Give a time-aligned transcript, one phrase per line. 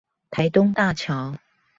[0.31, 1.35] 台東大橋